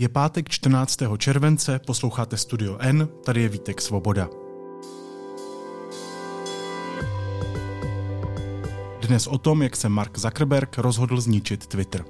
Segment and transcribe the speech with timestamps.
[0.00, 0.98] Je pátek 14.
[1.18, 4.28] července, posloucháte Studio N, tady je Vítek Svoboda.
[9.00, 12.04] Dnes o tom, jak se Mark Zuckerberg rozhodl zničit Twitter.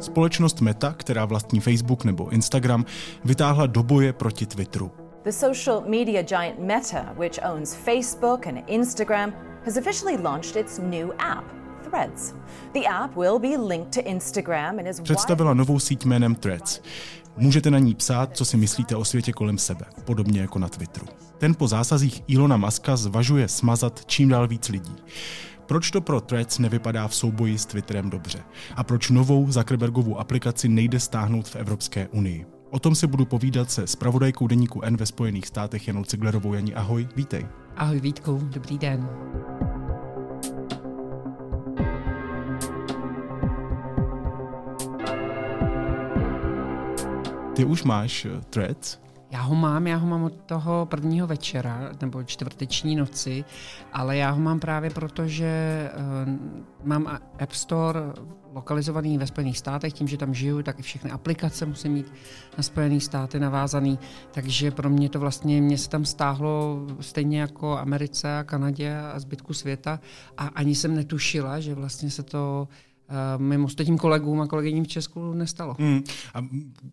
[0.00, 2.84] Společnost Meta, která vlastní Facebook nebo Instagram,
[3.24, 4.99] vytáhla do boje proti Twitteru.
[5.22, 9.32] The social media giant Meta, which owns Facebook and Instagram,
[9.64, 11.44] has officially launched its new app.
[11.84, 12.34] Threads.
[12.72, 16.80] The app will be linked to Instagram and is Představila novou síť jménem Threads.
[17.36, 21.06] Můžete na ní psát, co si myslíte o světě kolem sebe, podobně jako na Twitteru.
[21.38, 24.96] Ten po zásazích Ilona Maska zvažuje smazat čím dál víc lidí.
[25.66, 28.38] Proč to pro Threads nevypadá v souboji s Twitterem dobře?
[28.76, 32.59] A proč novou Zuckerbergovou aplikaci nejde stáhnout v Evropské unii?
[32.70, 36.54] O tom si budu povídat se spravodajkou deníku N ve Spojených státech Janou Ciglerovou.
[36.54, 37.46] Jani, ahoj, vítej.
[37.76, 39.08] Ahoj Vítku, dobrý den.
[47.56, 49.09] Ty už máš uh, Threads?
[49.30, 53.44] Já ho mám, já ho mám od toho prvního večera, nebo čtvrteční noci,
[53.92, 58.00] ale já ho mám právě proto, že uh, mám App Store
[58.52, 62.12] lokalizovaný ve Spojených státech, tím, že tam žiju, tak i všechny aplikace musím mít
[62.56, 63.98] na Spojené státy navázaný,
[64.30, 69.18] takže pro mě to vlastně, mě se tam stáhlo stejně jako Americe a Kanadě a
[69.18, 70.00] zbytku světa
[70.36, 72.68] a ani jsem netušila, že vlastně se to
[73.10, 75.76] uh, mým ostatním kolegům a kolegyním v Česku nestalo.
[75.78, 76.02] Mm.
[76.34, 76.44] A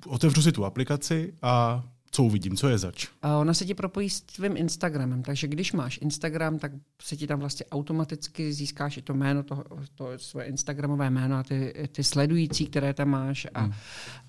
[0.07, 3.07] otevřu si tu aplikaci a co uvidím, co je zač?
[3.21, 7.27] A ona se ti propojí s tvým Instagramem, takže když máš Instagram, tak se ti
[7.27, 9.63] tam vlastně automaticky získáš i to jméno, to,
[9.95, 13.47] to svoje Instagramové jméno a ty, ty sledující, které tam máš.
[13.53, 13.73] A, hmm.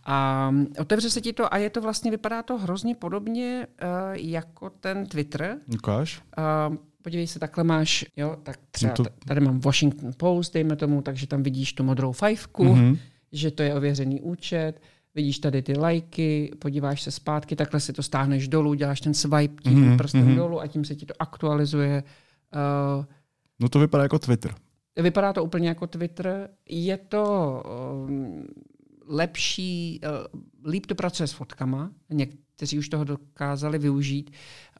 [0.04, 4.70] a otevře se ti to a je to vlastně, vypadá to hrozně podobně uh, jako
[4.70, 5.58] ten Twitter.
[5.74, 6.22] Ukáž.
[6.68, 9.04] Uh, podívej se, takhle máš, jo, tak třeba to...
[9.26, 12.98] tady mám Washington Post, dejme tomu, takže tam vidíš tu modrou fajfku, mm-hmm.
[13.32, 14.80] že to je ověřený účet,
[15.18, 19.62] vidíš tady ty lajky, podíváš se zpátky, takhle si to stáhneš dolů, děláš ten swipe
[19.62, 19.96] tím mm-hmm.
[19.96, 20.36] prstem mm-hmm.
[20.36, 22.02] dolů a tím se ti to aktualizuje.
[22.98, 23.04] Uh,
[23.58, 24.54] no to vypadá jako Twitter.
[24.96, 26.50] Vypadá to úplně jako Twitter.
[26.68, 27.24] Je to
[28.08, 28.46] um,
[29.08, 31.90] lepší, uh, líp to pracuje s fotkama.
[32.10, 34.30] Někteří už toho dokázali využít.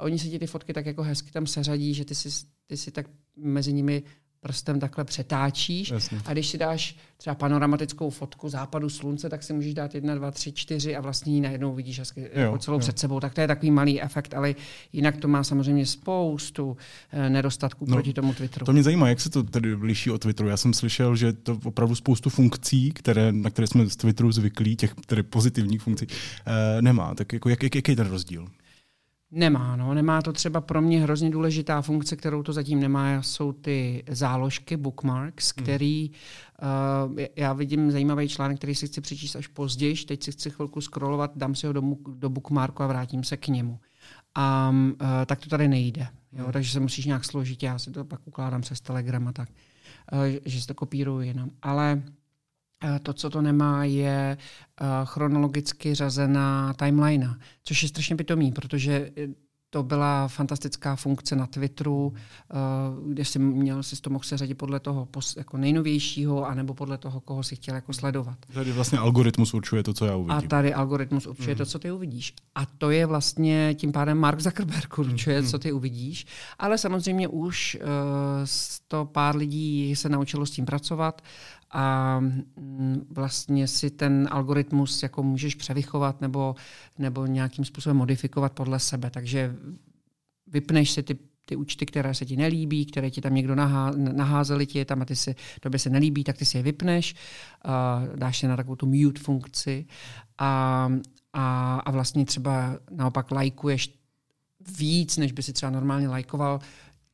[0.00, 2.28] Oni si ti ty fotky tak jako hezky tam seřadí, že ty si,
[2.66, 3.06] ty si tak
[3.37, 4.03] mezi nimi
[4.41, 6.21] prstem takhle přetáčíš Jasně.
[6.26, 10.31] a když si dáš třeba panoramatickou fotku západu slunce, tak si můžeš dát jedna, dva,
[10.31, 12.81] tři, čtyři a vlastně ji najednou vidíš hezky, jo, jako celou jo.
[12.81, 13.21] před sebou.
[13.21, 14.54] Tak to je takový malý efekt, ale
[14.93, 16.76] jinak to má samozřejmě spoustu
[17.12, 18.66] eh, nedostatků no, proti tomu Twitteru.
[18.66, 20.49] To mě zajímá, jak se to tedy liší od Twitteru.
[20.49, 24.76] Já jsem slyšel, že to opravdu spoustu funkcí, které, na které jsme z Twitteru zvyklí,
[24.76, 26.06] těch tedy pozitivních funkcí,
[26.47, 27.15] eh, nemá.
[27.15, 28.49] Tak jako, jak, jak, jaký je ten rozdíl?
[29.31, 29.94] Nemá, no.
[29.94, 34.77] Nemá to třeba pro mě hrozně důležitá funkce, kterou to zatím nemá, jsou ty záložky,
[34.77, 35.65] bookmarks, hmm.
[35.65, 36.11] který
[37.11, 40.81] uh, já vidím zajímavý článek, který si chci přečíst až později, teď si chci chvilku
[40.81, 41.83] scrollovat, dám si ho do,
[42.15, 43.81] do bookmarku a vrátím se k němu.
[44.34, 46.53] A um, uh, tak to tady nejde, jo, hmm.
[46.53, 49.49] takže se musíš nějak složit, já si to pak ukládám přes Telegram a tak,
[50.12, 51.50] uh, že si to kopíruju jinam.
[51.62, 52.03] Ale
[53.03, 54.37] to, co to nemá, je
[54.81, 59.28] eh, chronologicky řazená timeline, což je strašně pitomý, protože eh,
[59.71, 62.12] to byla fantastická funkce na Twitteru,
[63.06, 67.43] kde si měl si to mohl seřadit podle toho jako nejnovějšího, anebo podle toho, koho
[67.43, 68.38] si chtěl jako sledovat.
[68.55, 70.38] Tady vlastně algoritmus určuje to, co já uvidím.
[70.38, 71.59] A tady algoritmus určuje mm.
[71.59, 72.34] to, co ty uvidíš.
[72.55, 75.47] A to je vlastně tím pádem Mark Zuckerberg určuje, mm.
[75.47, 76.27] co ty uvidíš.
[76.59, 77.88] Ale samozřejmě už uh,
[78.88, 81.22] to pár lidí se naučilo s tím pracovat
[81.71, 86.55] a mm, vlastně si ten algoritmus jako můžeš převychovat nebo,
[86.99, 89.11] nebo nějakým způsobem modifikovat podle sebe.
[89.11, 89.56] Takže
[90.47, 94.67] vypneš si ty, ty účty, které se ti nelíbí, které ti tam někdo nahá, naházeli
[94.67, 97.15] ti tam a ty si, tobě se nelíbí, tak ty si je vypneš,
[97.65, 99.87] a dáš si na takovou tu mute funkci
[100.39, 100.89] a,
[101.33, 103.99] a, a vlastně třeba naopak lajkuješ
[104.79, 106.61] víc, než by si třeba normálně lajkoval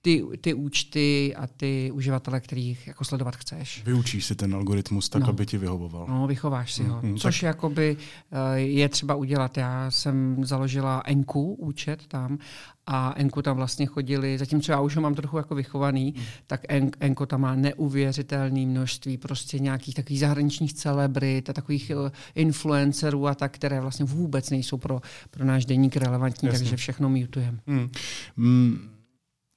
[0.05, 3.83] ty, ty účty a ty uživatele, kterých jako sledovat chceš.
[3.85, 5.29] Vyučíš si ten algoritmus tak, no.
[5.29, 6.06] aby ti vyhovoval.
[6.09, 7.01] No, vychováš si ho.
[7.03, 7.47] Mm, Což tak...
[7.47, 9.56] jakoby uh, je třeba udělat.
[9.56, 12.39] Já jsem založila Enku účet tam
[12.87, 16.23] a Enku tam vlastně chodili, zatímco já už ho mám trochu jako vychovaný, mm.
[16.47, 22.11] tak en, Enko tam má neuvěřitelné množství prostě nějakých takových zahraničních celebrit a takových uh,
[22.35, 25.00] influencerů a tak, které vlastně vůbec nejsou pro,
[25.31, 26.59] pro náš deník relevantní, Jasně.
[26.59, 27.59] takže všechno mutujeme.
[27.67, 27.91] Mm.
[28.37, 28.95] Mm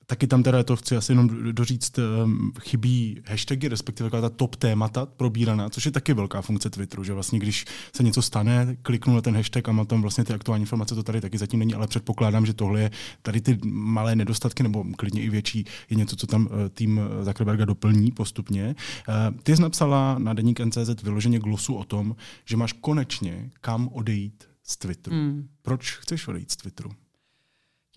[0.10, 5.06] Taky tam teda to chci asi jenom doříct, ehm, chybí hashtagy, respektive ta top témata
[5.06, 7.66] probíraná, což je taky velká funkce Twitteru, že vlastně když
[7.96, 11.04] se něco stane, kliknu na ten hashtag a mám tam vlastně ty aktuální informace, to
[11.04, 15.22] tady taky zatím není, ale předpokládám, že tohle je tady ty malé nedostatky, nebo klidně
[15.22, 18.76] i větší, je něco, co tam eh, tým Zuckerberga doplní postupně.
[19.10, 19.14] Eh,
[19.44, 22.16] ty jsi napsala na deník NCZ vyloženě glosu o tom,
[22.46, 25.16] že máš konečně kam odejít z Twitteru.
[25.16, 25.48] Hmm.
[25.62, 26.90] Proč chceš odejít z Twitteru?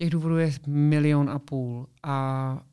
[0.01, 2.63] Těch důvodů je milion a půl a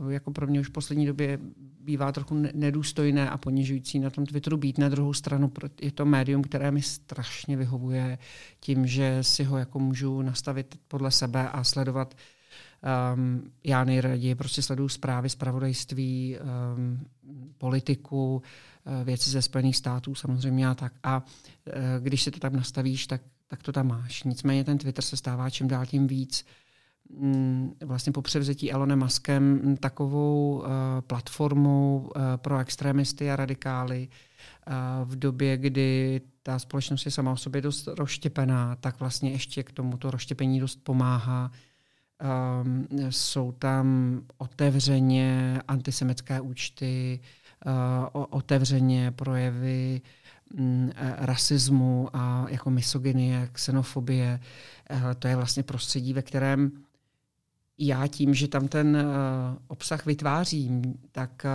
[0.00, 1.38] uh, jako pro mě už v poslední době
[1.80, 4.78] bývá trochu nedůstojné a ponižující na tom Twitteru být.
[4.78, 5.52] Na druhou stranu
[5.82, 8.18] je to médium, které mi strašně vyhovuje
[8.60, 12.14] tím, že si ho jako můžu nastavit podle sebe a sledovat
[13.14, 16.36] Um, já nejraději prostě sleduju zprávy, zpravodajství,
[16.76, 17.06] um,
[17.58, 20.92] politiku, uh, věci ze Spojených států samozřejmě a tak.
[21.02, 23.22] A uh, když si to tam nastavíš, tak
[23.52, 24.22] tak to tam máš.
[24.22, 26.46] Nicméně ten Twitter se stává čím dál tím víc
[27.10, 30.66] mm, vlastně po převzetí Elonem Muskem takovou uh,
[31.00, 37.36] platformou uh, pro extremisty a radikály uh, v době, kdy ta společnost je sama o
[37.36, 41.50] sobě dost rozštěpená, tak vlastně ještě k tomuto rozštěpení dost pomáhá.
[43.10, 47.20] Jsou tam otevřeně antisemitské účty,
[48.30, 50.21] otevřeně projevy eh,
[51.16, 54.40] rasismu a jako misogynie, xenofobie.
[54.90, 56.72] Eh, to je vlastně prostředí, ve kterém
[57.78, 59.04] já tím, že tam ten eh,
[59.68, 61.46] obsah vytvářím, tak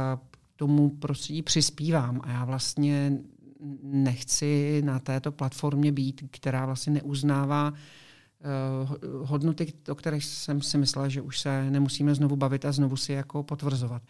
[0.55, 3.17] tomu prostředí přispívám a já vlastně
[3.83, 7.73] nechci na této platformě být, která vlastně neuznává
[9.23, 13.13] hodnoty, o kterých jsem si myslela, že už se nemusíme znovu bavit a znovu si
[13.13, 14.01] jako potvrzovat.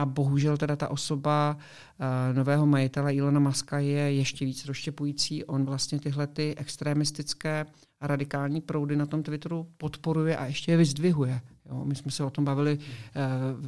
[0.00, 5.44] A bohužel teda ta osoba uh, nového majitele Ilona Maska je ještě víc rozštěpující.
[5.44, 7.66] On vlastně tyhle ty extremistické
[8.00, 11.40] a radikální proudy na tom Twitteru podporuje a ještě je vyzdvihuje.
[11.70, 13.66] Jo, my jsme se o tom bavili, uh,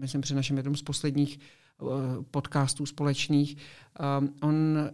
[0.00, 1.38] myslím, při našem jednom z posledních
[1.82, 3.56] Eh, podcastů společných.
[4.20, 4.88] Um, on uh,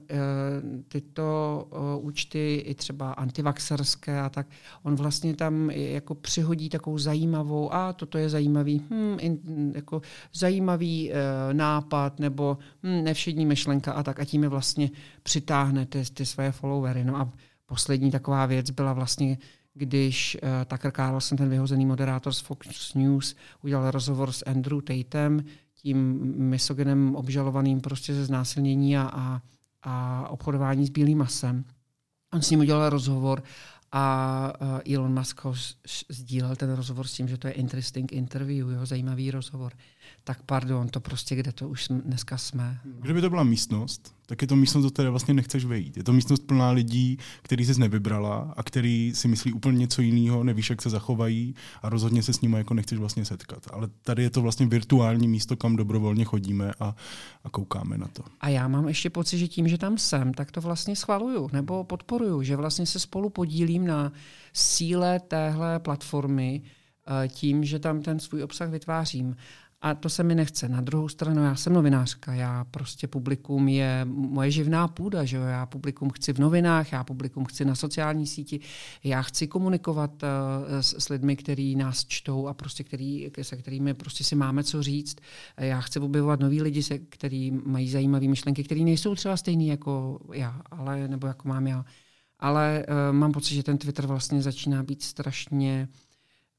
[0.94, 4.46] tyto uh, účty, i třeba antivaxerské a tak,
[4.82, 9.38] on vlastně tam jako přihodí takovou zajímavou, a toto je zajímavý, hm, in,
[9.74, 10.02] jako
[10.34, 11.16] zajímavý uh,
[11.52, 14.90] nápad nebo hm, nevšední myšlenka a tak a tím je vlastně
[15.22, 17.04] přitáhne ty, ty své followery.
[17.04, 17.32] No a
[17.66, 19.38] poslední taková věc byla vlastně
[19.74, 25.44] když uh, Tucker Carlson, ten vyhozený moderátor z Fox News, udělal rozhovor s Andrew Tatem,
[25.74, 29.40] tím misogenem obžalovaným prostě ze znásilnění a, a,
[29.84, 31.64] a obchodování s bílým masem.
[32.32, 33.42] On s ním udělal rozhovor
[33.92, 34.52] a
[34.94, 35.54] Elon Musk ho
[36.08, 39.72] sdílel ten rozhovor s tím, že to je interesting interview, jo, zajímavý rozhovor.
[40.24, 42.80] Tak pardon, to prostě kde to už dneska jsme.
[43.00, 45.96] Kdyby to byla místnost, tak je to místnost, do které vlastně nechceš vejít.
[45.96, 50.44] Je to místnost plná lidí, který jsi nevybrala a který si myslí úplně něco jiného,
[50.44, 53.66] nevíš, jak se zachovají a rozhodně se s nimi jako nechceš vlastně setkat.
[53.72, 56.94] Ale tady je to vlastně virtuální místo, kam dobrovolně chodíme a,
[57.44, 58.22] a koukáme na to.
[58.40, 61.84] A já mám ještě pocit, že tím, že tam jsem, tak to vlastně schvaluju nebo
[61.84, 64.12] podporuju, že vlastně se spolu podílím na
[64.52, 66.62] síle téhle platformy
[67.24, 69.36] eh, tím, že tam ten svůj obsah vytvářím.
[69.84, 70.68] A to se mi nechce.
[70.68, 75.42] Na druhou stranu, já jsem novinářka, já prostě publikum je moje živná půda, že jo?
[75.42, 78.60] já publikum chci v novinách, já publikum chci na sociální síti,
[79.04, 80.28] já chci komunikovat uh,
[80.80, 84.82] s, s lidmi, kteří nás čtou a prostě který, se kterými prostě si máme co
[84.82, 85.16] říct.
[85.56, 90.20] Já chci objevovat nový lidi, se, kteří mají zajímavé myšlenky, které nejsou třeba stejný jako
[90.32, 91.84] já, ale nebo jako mám já.
[92.38, 95.88] Ale uh, mám pocit, že ten Twitter vlastně začíná být strašně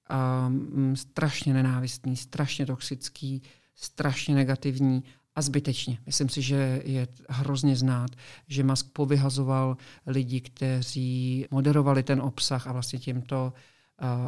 [0.10, 3.42] um, strašně nenávistný, strašně toxický,
[3.76, 5.04] strašně negativní
[5.36, 5.98] a zbytečně.
[6.06, 8.12] Myslím si, že je hrozně znát,
[8.48, 13.54] že Musk povyhazoval lidi, kteří moderovali ten obsah a vlastně tímto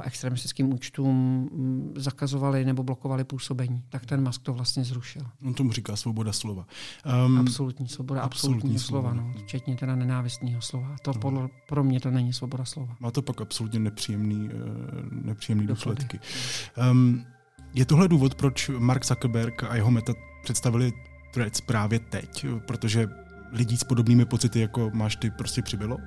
[0.03, 3.83] extremistickým účtům mm, zakazovali nebo blokovali působení.
[3.89, 5.21] Tak ten Musk to vlastně zrušil.
[5.45, 6.65] On tomu říká svoboda slova.
[7.25, 10.95] Um, absolutní svoboda, absolutní, absolutní slova, slova no, včetně teda nenávistného slova.
[11.01, 11.19] To no.
[11.19, 12.95] podle, pro mě to není svoboda slova.
[13.00, 14.53] Má to pak absolutně nepříjemný, uh,
[15.12, 16.19] nepříjemný důsledky.
[16.91, 17.25] Um,
[17.74, 20.93] je tohle důvod, proč Mark Zuckerberg a jeho meta představili
[21.33, 22.45] Threads právě teď?
[22.65, 23.09] Protože
[23.51, 25.97] lidí s podobnými pocity, jako máš ty, prostě přibylo?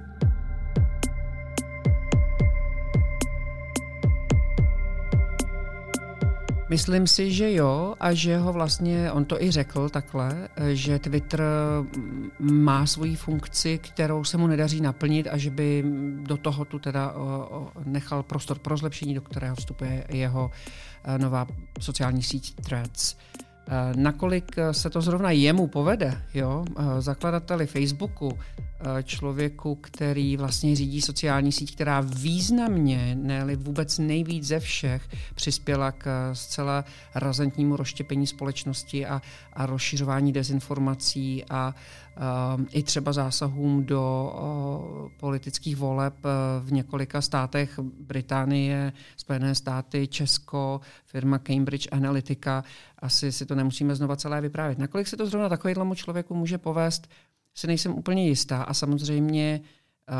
[6.70, 11.42] Myslím si, že jo a že ho vlastně, on to i řekl takhle, že Twitter
[12.38, 15.84] má svoji funkci, kterou se mu nedaří naplnit a že by
[16.22, 17.14] do toho tu teda
[17.84, 20.50] nechal prostor pro zlepšení, do kterého vstupuje jeho
[21.04, 21.46] e, nová
[21.80, 23.16] sociální síť Threads.
[23.70, 30.76] Eh, nakolik se to zrovna jemu povede, jo, eh, zakladateli Facebooku, eh, člověku, který vlastně
[30.76, 36.84] řídí sociální síť, která významně, ne vůbec nejvíc ze všech, přispěla k zcela
[37.14, 39.22] razentnímu rozštěpení společnosti a,
[39.52, 41.74] a rozšiřování dezinformací a
[42.70, 44.32] i třeba zásahům do
[45.20, 46.28] politických voleb eh,
[46.60, 52.64] v několika státech Británie, Spojené státy, Česko, firma Cambridge Analytica.
[52.98, 54.78] Asi si to nemusíme znova celé vyprávět.
[54.78, 57.10] Nakolik se to zrovna takovému člověku může povést,
[57.54, 58.62] si nejsem úplně jistá.
[58.62, 60.12] A samozřejmě eh,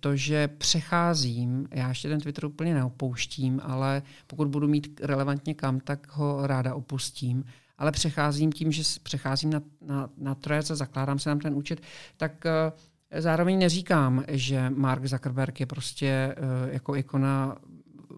[0.00, 5.80] to, že přecházím, já ještě ten Twitter úplně neopouštím, ale pokud budu mít relevantně kam,
[5.80, 7.44] tak ho ráda opustím
[7.78, 11.80] ale přecházím tím, že přecházím na, na, na Threads a zakládám se nám ten účet,
[12.16, 17.56] tak uh, zároveň neříkám, že Mark Zuckerberg je prostě uh, jako ikona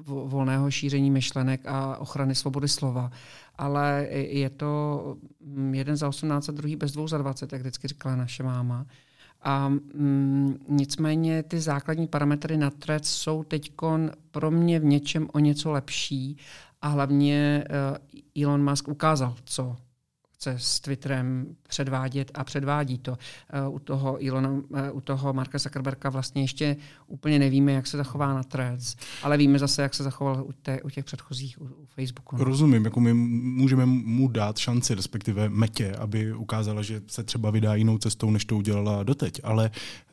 [0.07, 3.11] volného šíření myšlenek a ochrany svobody slova.
[3.59, 7.89] Ale je to mm, jeden za 18 a druhý bez dvou za 20, jak vždycky
[7.89, 8.87] říkala naše máma.
[9.43, 13.73] A mm, nicméně ty základní parametry na Threads jsou teď
[14.31, 16.37] pro mě v něčem o něco lepší
[16.83, 17.65] a hlavně
[18.37, 19.77] uh, Elon Musk ukázal, co
[20.39, 23.11] chce s Twitterem předvádět a předvádí to.
[23.69, 27.97] Uh, u toho Ilona, uh, u toho Marka Zuckerberga vlastně ještě úplně nevíme, jak se
[27.97, 30.53] zachová na Threads, ale víme zase, jak se zachoval u,
[30.85, 32.37] u těch předchozích, u, u Facebooku.
[32.37, 32.45] No.
[32.45, 37.75] Rozumím, jako my můžeme mu dát šanci, respektive Metě, aby ukázala, že se třeba vydá
[37.75, 39.71] jinou cestou, než to udělala doteď, ale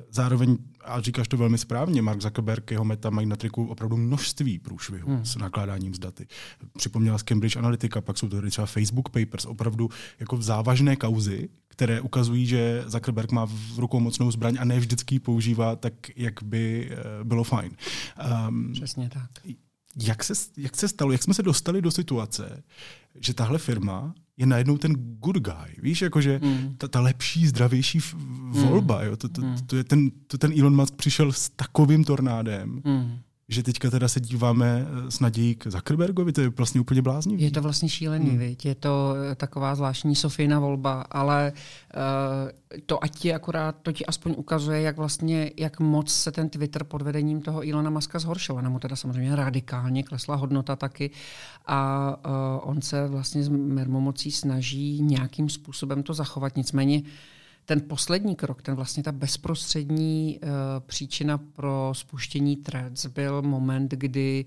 [0.10, 4.60] zároveň, a říkáš to velmi správně, Mark Zuckerberg, jeho Meta mají na triku opravdu množství
[4.60, 5.26] průšvihů hmm.
[5.26, 6.28] s nakládáním s daty.
[6.78, 9.90] Připomněla z Cambridge Analytica, pak jsou to tady třeba Facebook Papers, opravdu
[10.20, 15.16] jako závažné kauzy, které ukazují, že Zuckerberg má v rukou mocnou zbraň a ne vždycky
[15.16, 17.72] ji používá tak, jak by eh, bylo fajn.
[18.48, 19.30] Um, Přesně tak.
[20.04, 22.64] Jak se, jak se stalo, jak jsme se dostali do situace,
[23.16, 26.76] že tahle firma je najednou ten good guy, víš, jakože mm.
[26.78, 28.00] ta, ta lepší, zdravější
[28.50, 29.08] volba, mm.
[29.08, 29.58] jo, to, to, mm.
[29.66, 34.08] to, je ten, to ten Elon Musk přišel s takovým tornádem, mm že teďka teda
[34.08, 37.44] se díváme eh, s nadějí k Zuckerbergovi, to je vlastně úplně bláznivý.
[37.44, 38.38] Je to vlastně šílený, hmm.
[38.38, 38.66] Viď?
[38.66, 44.06] je to eh, taková zvláštní Sofína volba, ale uh, to ať ti akorát, to ti
[44.06, 48.56] aspoň ukazuje, jak vlastně, jak moc se ten Twitter pod vedením toho Ilona Maska zhoršil.
[48.56, 51.12] Ona mu teda samozřejmě radikálně klesla hodnota taky
[51.66, 57.08] a uh, on se vlastně s mermomocí snaží nějakým způsobem to zachovat, nicméně uh,
[57.66, 60.50] ten poslední krok, ten vlastně ta bezprostřední uh,
[60.86, 64.46] příčina pro spuštění threads byl moment, kdy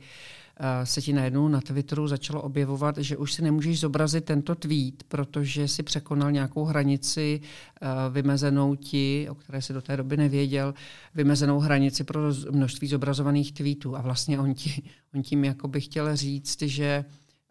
[0.60, 5.02] uh, se ti najednou na Twitteru začalo objevovat, že už si nemůžeš zobrazit tento tweet,
[5.08, 10.75] protože si překonal nějakou hranici uh, vymezenou ti, o které si do té doby nevěděl,
[11.14, 12.20] vymezenou hranici pro
[12.50, 13.96] množství zobrazovaných tweetů.
[13.96, 14.82] A vlastně on, ti,
[15.14, 17.04] on tím jako by chtěl říct, že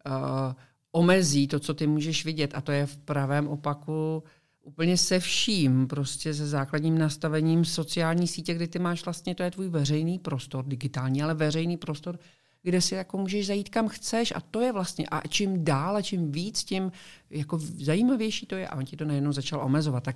[0.05, 0.53] uh,
[0.91, 2.51] omezí to, co ty můžeš vidět.
[2.55, 4.24] A to je v pravém opaku
[4.67, 9.51] úplně se vším, prostě se základním nastavením sociální sítě, kdy ty máš vlastně, to je
[9.51, 12.19] tvůj veřejný prostor, digitální, ale veřejný prostor,
[12.63, 16.01] kde si jako můžeš zajít kam chceš a to je vlastně, a čím dál a
[16.01, 16.91] čím víc, tím
[17.29, 20.03] jako zajímavější to je a on ti to najednou začal omezovat.
[20.03, 20.15] Tak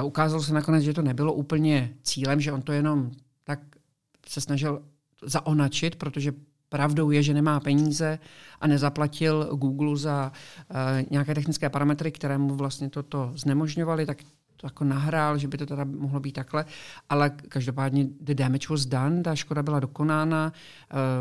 [0.00, 3.10] uh, ukázalo se nakonec, že to nebylo úplně cílem, že on to jenom
[3.44, 3.60] tak
[4.28, 4.82] se snažil
[5.22, 6.32] zaonačit, protože
[6.74, 8.18] Pravdou je, že nemá peníze
[8.60, 10.32] a nezaplatil Google za
[10.70, 10.76] uh,
[11.10, 14.18] nějaké technické parametry, které mu vlastně toto znemožňovaly, tak
[14.56, 16.64] to jako nahrál, že by to teda mohlo být takhle,
[17.08, 20.52] ale každopádně the damage was done, ta škoda byla dokonána,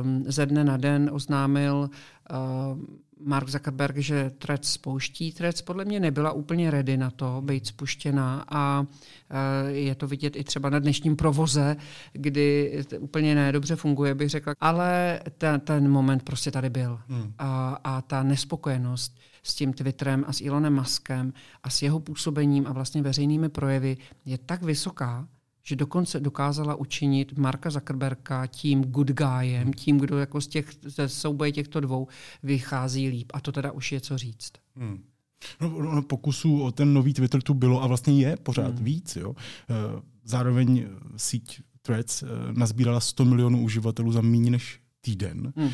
[0.03, 1.89] um, ze dne na den oznámil
[2.31, 2.77] uh,
[3.25, 5.32] Mark Zuckerberg, že Threads spouští.
[5.32, 8.86] Threads podle mě nebyla úplně ready na to být spuštěna a
[9.30, 11.75] eh, je to vidět i třeba na dnešním provoze,
[12.13, 14.53] kdy úplně nedobře funguje, bych řekla.
[14.62, 17.00] Ale ten, ten moment prostě tady byl.
[17.08, 17.34] Hmm.
[17.39, 22.68] A, a ta nespokojenost s tím Twitterem a s Elonem Muskem a s jeho působením
[22.68, 25.27] a vlastně veřejnými projevy je tak vysoká,
[25.63, 31.10] že dokonce dokázala učinit Marka Zuckerberga tím good guyem, tím, kdo jako z těch, ze
[31.10, 32.08] souboje těchto dvou
[32.43, 33.32] vychází líp.
[33.34, 34.51] A to teda už je co říct.
[34.75, 35.03] Hmm.
[35.62, 38.86] No, no, pokusů o ten nový Twitter tu bylo a vlastně je pořád hmm.
[38.86, 39.15] víc.
[39.15, 39.36] Jo.
[39.70, 45.53] Eh, zároveň síť Threads eh, nazbírala 100 milionů uživatelů za méně než týden.
[45.55, 45.70] Hmm.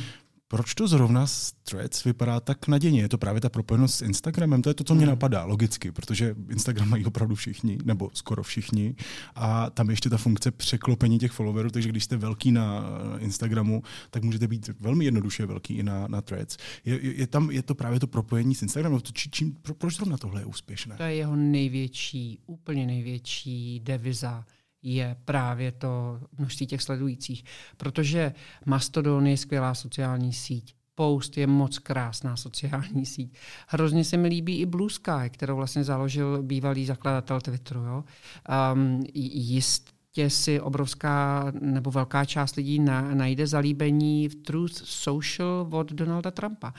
[0.52, 3.02] Proč to zrovna s Threads vypadá tak nadějně?
[3.02, 4.62] Je to právě ta propojenost s Instagramem?
[4.62, 5.10] To je to, co mě hmm.
[5.10, 8.96] napadá, logicky, protože Instagram mají opravdu všichni, nebo skoro všichni.
[9.36, 12.84] A tam ještě ta funkce překlopení těch followerů, takže když jste velký na
[13.20, 16.58] Instagramu, tak můžete být velmi jednoduše velký i na, na Threads.
[16.86, 19.00] Je, je, tam, je to právě to propojení s Instagramem?
[19.14, 20.98] Či, čím, pro, proč zrovna tohle je úspěšné?
[20.98, 24.46] To je jeho největší, úplně největší deviza
[24.82, 27.44] je právě to množství těch sledujících.
[27.78, 28.34] Protože
[28.66, 33.38] Mastodon je skvělá sociální síť, Post je moc krásná sociální síť.
[33.68, 37.80] Hrozně se mi líbí i Blue Sky, kterou vlastně založil bývalý zakladatel Twitteru.
[37.80, 38.04] Jo?
[38.74, 45.92] Um, jistě si obrovská nebo velká část lidí na, najde zalíbení v Truth Social od
[45.92, 46.74] Donalda Trumpa.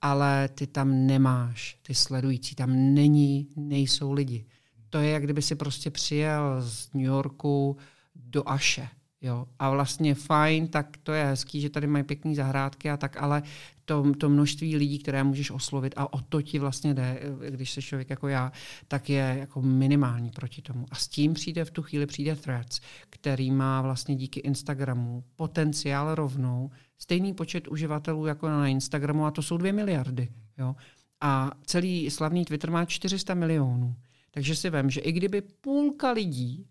[0.00, 4.46] Ale ty tam nemáš, ty sledující, tam není, nejsou lidi.
[4.92, 7.76] To je, jak kdyby si prostě přijel z New Yorku
[8.14, 8.88] do Aše
[9.22, 9.46] Jo.
[9.58, 13.42] A vlastně fajn, tak to je hezký, že tady mají pěkné zahrádky a tak, ale
[13.84, 17.20] to, to množství lidí, které můžeš oslovit a o to ti vlastně jde,
[17.50, 18.52] když jsi člověk jako já,
[18.88, 20.86] tak je jako minimální proti tomu.
[20.90, 22.80] A s tím přijde v tu chvíli přijde Threads,
[23.10, 29.42] který má vlastně díky Instagramu potenciál rovnou stejný počet uživatelů jako na Instagramu a to
[29.42, 30.28] jsou dvě miliardy.
[30.58, 30.76] Jo.
[31.20, 33.94] A celý slavný Twitter má 400 milionů.
[34.34, 36.66] Takže si vím, že i kdyby půlka lidí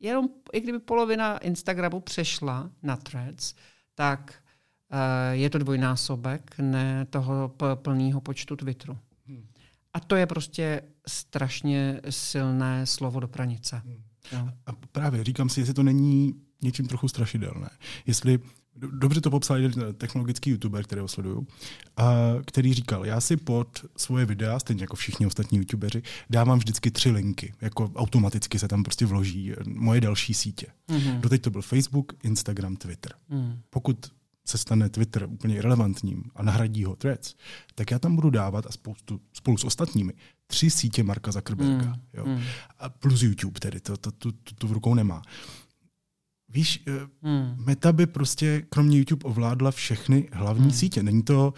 [0.00, 3.54] jenom i kdyby polovina Instagramu přešla na Threads,
[3.94, 4.42] tak
[4.92, 4.98] uh,
[5.32, 8.98] je to dvojnásobek ne toho plného počtu Twitteru.
[9.26, 9.46] Hmm.
[9.92, 13.82] A to je prostě strašně silné slovo do pranice.
[13.84, 14.02] Hmm.
[14.32, 14.48] Jo.
[14.66, 17.70] A právě říkám si, jestli to není něčím trochu strašidelné.
[18.06, 18.38] Jestli
[18.76, 21.46] Dobře to popsal jeden technologický youtuber, kterého sleduju,
[21.96, 22.14] a
[22.46, 27.10] který říkal, já si pod svoje videa, stejně jako všichni ostatní youtuberi, dávám vždycky tři
[27.10, 27.54] linky.
[27.60, 30.66] Jako automaticky se tam prostě vloží moje další sítě.
[30.88, 31.20] Mm-hmm.
[31.20, 33.12] Doteď to byl Facebook, Instagram, Twitter.
[33.28, 33.60] Mm.
[33.70, 34.12] Pokud
[34.44, 37.34] se stane Twitter úplně irrelevantním a nahradí ho Threads,
[37.74, 40.12] tak já tam budu dávat a spoustu, spolu s ostatními
[40.46, 41.86] tři sítě Marka Zuckerberga.
[41.86, 42.00] Mm.
[42.14, 42.26] Jo?
[42.26, 42.42] Mm.
[42.78, 45.22] A plus YouTube tedy, to, to, to, to, to v rukou nemá.
[46.56, 47.54] Víš, eh, hmm.
[47.66, 50.72] Meta by prostě kromě YouTube ovládla všechny hlavní hmm.
[50.72, 51.02] sítě.
[51.02, 51.54] Není to,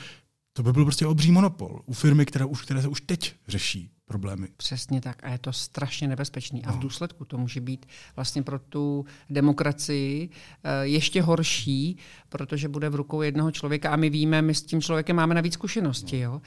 [0.52, 3.90] to by byl prostě obří monopol u firmy, která už, které se už teď řeší
[4.04, 4.48] problémy.
[4.56, 6.62] Přesně tak a je to strašně nebezpečný.
[6.64, 6.68] No.
[6.68, 6.82] A v no.
[6.82, 7.86] důsledku to může být
[8.16, 14.10] vlastně pro tu demokracii uh, ještě horší, protože bude v rukou jednoho člověka a my
[14.10, 16.18] víme, my s tím člověkem máme navíc zkušenosti.
[16.18, 16.32] Jo?
[16.34, 16.40] Uh,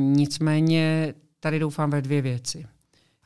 [0.00, 2.66] nicméně tady doufám ve dvě věci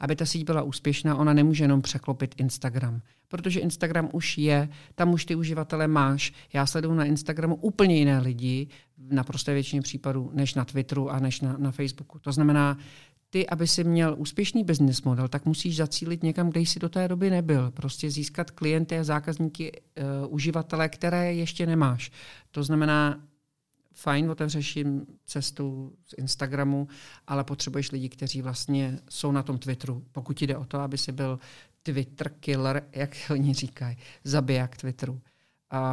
[0.02, 3.00] aby ta síť byla úspěšná, ona nemůže jenom překlopit Instagram.
[3.32, 6.32] Protože Instagram už je, tam už ty uživatele máš.
[6.52, 8.68] Já sleduju na Instagramu úplně jiné lidi,
[9.10, 12.18] na prosté většině případů, než na Twitteru a než na, na Facebooku.
[12.18, 12.78] To znamená,
[13.30, 17.08] ty, aby si měl úspěšný business model, tak musíš zacílit někam, kde jsi do té
[17.08, 17.70] doby nebyl.
[17.70, 22.10] Prostě získat klienty a zákazníky, uh, uživatele, které ještě nemáš.
[22.50, 23.20] To znamená,
[23.94, 26.88] fajn, otevřeš jim cestu z Instagramu,
[27.26, 30.04] ale potřebuješ lidi, kteří vlastně jsou na tom Twitteru.
[30.12, 31.38] Pokud jde o to, aby si byl
[31.82, 35.20] Twitter killer, jak oni říkají, zabiják Twitteru.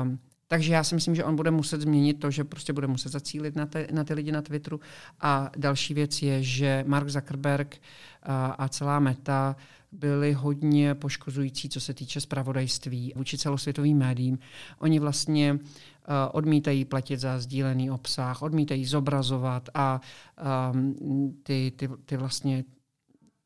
[0.02, 3.12] Um, takže já si myslím, že on bude muset změnit to, že prostě bude muset
[3.12, 4.80] zacílit na, te, na ty lidi na Twitteru.
[5.22, 7.78] A další věc je, že Mark Zuckerberg
[8.24, 9.56] a, a celá meta
[9.92, 14.40] byli hodně poškozující, co se týče zpravodajství vůči celosvětovým médiím.
[14.80, 15.60] Oni vlastně uh,
[16.32, 20.02] odmítají platit za sdílený obsah, odmítají zobrazovat a
[20.74, 22.64] um, ty, ty, ty vlastně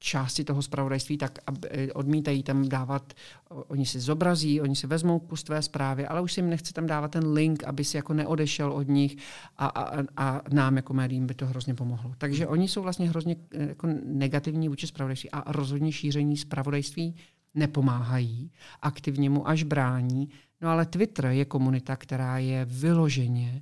[0.04, 3.14] části toho zpravodajství, tak aby odmítají tam dávat,
[3.50, 6.88] oni si zobrazí, oni si vezmou kus tvé zprávy, ale už si jim nechce tam
[6.88, 9.18] dávat ten link, aby si jako neodešel od nich
[9.58, 12.12] a, a, a nám jako médiím by to hrozně pomohlo.
[12.18, 17.16] Takže oni jsou vlastně hrozně eh, jako negativní vůči zpravodajství a rozhodně šíření zpravodajství
[17.54, 20.30] nepomáhají, aktivně mu až brání.
[20.62, 23.62] No ale Twitter je komunita, která je vyloženě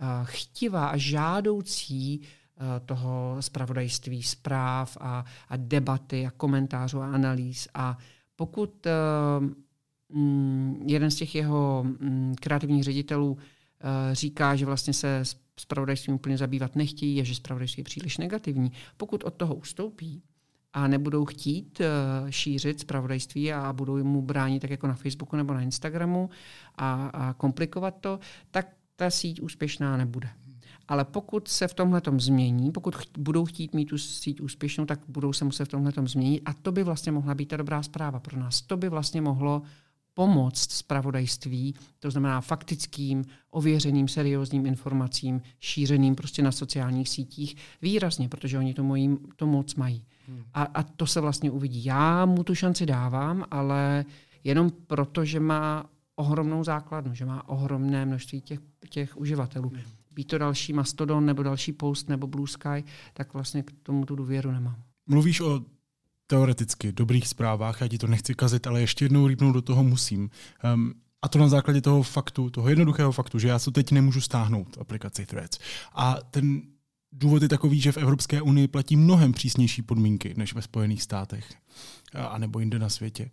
[0.00, 2.39] uh, chtivá a žádoucí Eh,
[2.86, 7.68] toho zpravodajství, zpráv a, a debaty a komentářů a analýz.
[7.74, 7.98] A
[8.36, 9.48] pokud uh,
[10.86, 13.38] jeden z těch jeho um, kreativních ředitelů uh,
[14.12, 15.22] říká, že vlastně se
[15.60, 20.22] zpravodajstvím úplně zabývat nechtějí a že zpravodajství je příliš negativní, pokud od toho ustoupí
[20.72, 21.80] a nebudou chtít
[22.30, 26.30] šířit zpravodajství a budou mu bránit tak jako na Facebooku nebo na Instagramu
[26.76, 28.18] a, a komplikovat to,
[28.50, 30.28] tak ta síť úspěšná nebude.
[30.90, 35.00] Ale pokud se v tomhle změní, pokud ch- budou chtít mít tu síť úspěšnou, tak
[35.08, 36.42] budou se muset v tomhle změnit.
[36.44, 38.62] A to by vlastně mohla být ta dobrá zpráva pro nás.
[38.62, 39.62] To by vlastně mohlo
[40.14, 48.58] pomoct zpravodajství, to znamená faktickým, ověřeným, seriózním informacím, šířeným prostě na sociálních sítích výrazně, protože
[48.58, 50.04] oni to, mojí, to moc mají.
[50.28, 50.42] Hmm.
[50.54, 51.84] A, a to se vlastně uvidí.
[51.84, 54.04] Já mu tu šanci dávám, ale
[54.44, 59.68] jenom proto, že má ohromnou základnu, že má ohromné množství těch, těch uživatelů.
[59.68, 64.06] Hmm být to další Mastodon nebo další Post nebo Blue Sky, tak vlastně k tomu
[64.06, 64.76] tu důvěru nemám.
[65.06, 65.60] Mluvíš o
[66.26, 70.30] teoreticky dobrých zprávách, já ti to nechci kazit, ale ještě jednou rýpnout do toho musím.
[70.74, 74.20] Um, a to na základě toho faktu, toho jednoduchého faktu, že já to teď nemůžu
[74.20, 75.58] stáhnout, aplikaci Threads.
[75.94, 76.62] A ten
[77.12, 81.44] Důvod je takový, že v Evropské unii platí mnohem přísnější podmínky než ve Spojených státech
[82.14, 83.30] a nebo jinde na světě.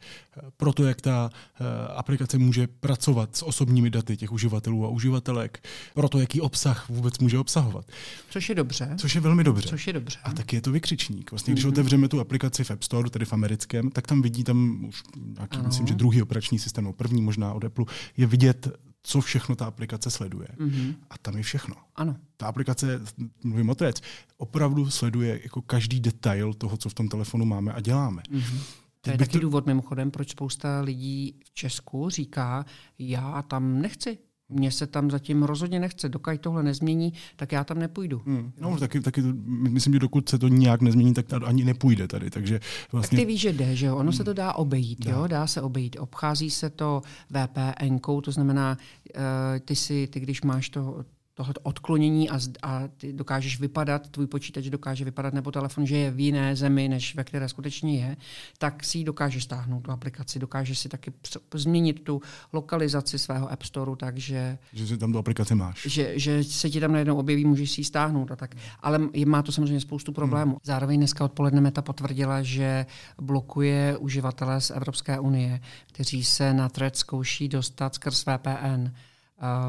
[0.57, 1.63] Proto, jak ta eh,
[1.95, 7.39] aplikace může pracovat s osobními daty těch uživatelů a uživatelek, proto, jaký obsah vůbec může
[7.39, 7.85] obsahovat.
[8.29, 8.93] Což je dobře.
[8.97, 9.69] Což je velmi dobře.
[9.69, 10.19] Což je dobře.
[10.23, 11.31] A taky je to vykřičník.
[11.31, 11.69] Vlastně, když mm-hmm.
[11.69, 15.03] otevřeme tu aplikaci v App Store, tedy v americkém, tak tam vidí tam už
[15.35, 17.85] nějaký, myslím, že druhý operační systém, no první možná od Apple,
[18.17, 18.67] je vidět
[19.07, 20.47] co všechno ta aplikace sleduje.
[20.57, 20.95] Mm-hmm.
[21.09, 21.75] A tam je všechno.
[21.95, 22.15] Ano.
[22.37, 23.01] Ta aplikace,
[23.43, 24.01] mluvím o trec,
[24.37, 28.21] opravdu sleduje jako každý detail toho, co v tom telefonu máme a děláme.
[28.21, 28.59] Mm-hmm.
[29.01, 29.39] To je taky to...
[29.39, 32.65] důvod mimochodem, proč spousta lidí v Česku říká,
[32.99, 34.17] já tam nechci
[34.49, 36.09] mně se tam zatím rozhodně nechce.
[36.09, 38.21] Dokud tohle nezmění, tak já tam nepůjdu.
[38.25, 38.51] Hmm.
[38.59, 42.29] No, taky, taky myslím, že dokud se to nějak nezmění, tak ani nepůjde tady.
[42.29, 42.59] Takže
[42.91, 43.17] vlastně...
[43.17, 43.95] Tak ty víš, že jde, že jo?
[43.95, 44.13] Ono hmm.
[44.13, 45.11] se to dá obejít, dá.
[45.11, 45.27] jo?
[45.27, 45.95] Dá se obejít.
[45.99, 48.77] Obchází se to VPN, to znamená,
[49.15, 49.21] uh,
[49.65, 51.05] ty si, ty když máš to,
[51.37, 56.11] tohle odklonění a, a ty dokážeš vypadat, tvůj počítač dokáže vypadat nebo telefon, že je
[56.11, 58.17] v jiné zemi, než ve které skutečně je,
[58.57, 60.39] tak si ji dokáže stáhnout, tu aplikaci.
[60.39, 61.13] Dokáže si taky
[61.53, 62.21] změnit tu
[62.53, 64.57] lokalizaci svého App Storeu, takže...
[64.73, 65.87] Že si tam tu aplikaci máš.
[65.87, 68.55] Že, že se ti tam najednou objeví, můžeš si ji stáhnout a tak.
[68.79, 70.51] Ale má to samozřejmě spoustu problémů.
[70.51, 70.59] Hmm.
[70.63, 72.85] Zároveň dneska odpoledne Meta potvrdila, že
[73.21, 78.89] blokuje uživatele z Evropské unie, kteří se na thread zkouší dostat skrz VPN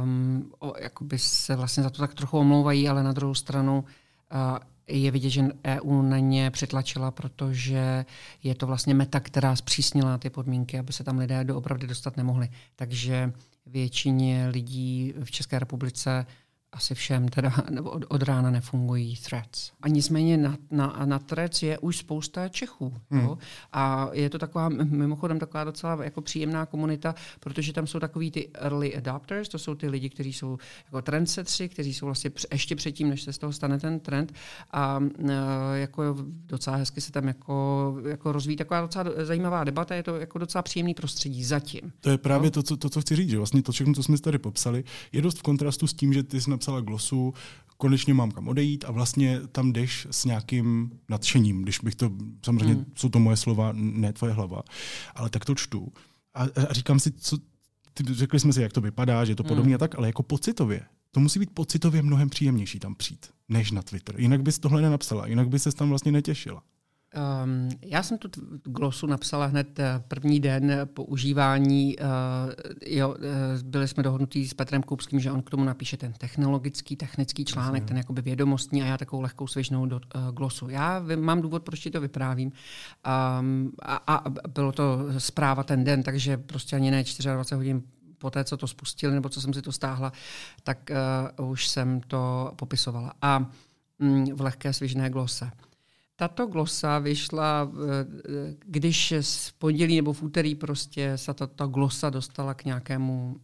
[0.03, 3.85] um, o, jakoby se vlastně za to tak trochu omlouvají, ale na druhou stranu
[4.33, 8.05] uh, je vidět, že EU na ně přetlačila, protože
[8.43, 12.49] je to vlastně meta, která zpřísnila ty podmínky, aby se tam lidé doopravdy dostat nemohli.
[12.77, 13.33] Takže
[13.67, 16.27] většině lidí v České republice
[16.73, 19.73] asi všem teda nebo od, od rána nefungují threads.
[19.83, 22.95] A nicméně na, na, na threads je už spousta Čechů.
[23.11, 23.21] Hmm.
[23.21, 23.39] Jo?
[23.73, 28.51] A je to taková, mimochodem taková docela jako příjemná komunita, protože tam jsou takový ty
[28.55, 33.09] early adopters, to jsou ty lidi, kteří jsou jako trendsetři, kteří jsou vlastně ještě předtím,
[33.09, 34.33] než se z toho stane ten trend.
[34.73, 40.03] A e, jako docela hezky se tam jako, jako rozvíjí taková docela zajímavá debata, je
[40.03, 41.93] to jako docela příjemný prostředí zatím.
[42.01, 44.19] To je právě to, co, to, co chci říct, že vlastně to všechno, co jsme
[44.19, 47.35] tady popsali, je dost v kontrastu s tím, že ty jsi napsala glosu,
[47.77, 52.11] konečně mám kam odejít a vlastně tam jdeš s nějakým nadšením, když bych to,
[52.45, 52.93] samozřejmě hmm.
[52.95, 54.63] jsou to moje slova, ne tvoje hlava,
[55.15, 55.93] ale tak to čtu.
[56.35, 57.39] A, a říkám si, co,
[57.95, 59.79] ty, řekli jsme si, jak to vypadá, že je to podobně hmm.
[59.79, 60.83] tak, ale jako pocitově.
[61.11, 64.21] To musí být pocitově mnohem příjemnější tam přijít, než na Twitter.
[64.21, 66.63] Jinak bys tohle nenapsala, jinak bys se tam vlastně netěšila.
[67.45, 68.29] Um, já jsem tu
[68.65, 71.97] glosu napsala hned eh, první den používání.
[71.97, 72.07] Uh,
[72.87, 73.15] jo, uh,
[73.63, 77.83] byli jsme dohodnutí s Petrem Koupským, že on k tomu napíše ten technologický, technický článek,
[77.83, 77.89] Jasně.
[77.89, 80.69] ten jakoby vědomostní a já takovou lehkou svižnou do uh, glosu.
[80.69, 82.53] Já vím, mám důvod, proč ti to vyprávím.
[83.41, 87.83] Um, a, a bylo to zpráva ten den, takže prostě ani ne 24 hodin
[88.19, 90.13] po té, co to spustili, nebo co jsem si to stáhla,
[90.63, 90.91] tak
[91.39, 93.13] uh, už jsem to popisovala.
[93.23, 93.47] A
[93.99, 95.51] mm, v lehké svižné glose.
[96.21, 102.55] Tato glosa vyšla, eh, když z pondělí nebo v úterý prostě se tato glosa dostala
[102.55, 103.37] k nějakému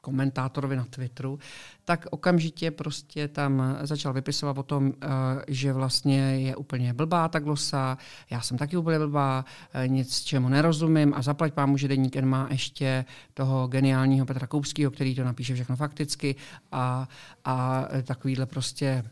[0.00, 1.38] komentátorovi na Twitteru,
[1.84, 5.06] tak okamžitě prostě tam začal vypisovat o tom, eh,
[5.48, 7.98] že vlastně je úplně blbá ta glosa,
[8.30, 12.26] já jsem taky úplně blbá, eh, nic čemu nerozumím a zaplať pámu, že Deník N
[12.26, 16.36] má ještě toho geniálního Petra Koupského, který to napíše všechno fakticky
[16.72, 17.08] a,
[17.44, 19.04] a takovýhle prostě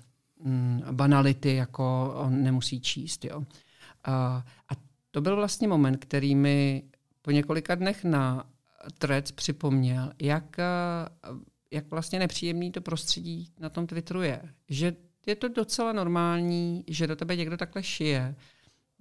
[0.45, 3.25] mm, banality, jako on nemusí číst.
[3.25, 3.45] Jo.
[4.05, 4.77] A, a
[5.11, 6.83] to byl vlastně moment, který mi
[7.23, 8.51] po několika dnech na
[8.99, 10.57] Threads připomněl, jak,
[11.71, 14.43] jak vlastně nepříjemný to prostředí na tom Twitteru je.
[14.69, 14.97] Že
[15.27, 18.35] je to docela normální, že do tebe někdo takhle šije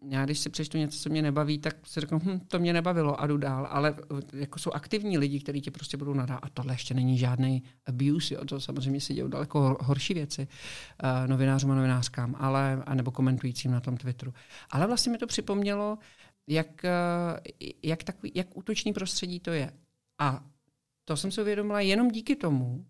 [0.06, 3.22] já když si přečtu něco, co mě nebaví, tak si řeknu, hm, to mě nebavilo
[3.22, 3.68] a jdu dál.
[3.72, 3.96] Ale
[4.34, 6.46] eh, jako jsou aktivní lidi, kteří tě prostě budou nadávat.
[6.46, 8.46] A tohle ještě není žádný abuse, jo.
[8.46, 10.48] to samozřejmě se dějí daleko horší věci
[11.04, 14.34] uh, novinářům a novinářkám, ale, anebo komentujícím na tom Twitteru.
[14.72, 15.98] Ale vlastně mi to připomnělo,
[16.48, 19.72] jak, uh, jak, takový, jak útočný prostředí to je.
[20.20, 20.44] A
[21.06, 22.86] to jsem si uvědomila jenom díky tomu,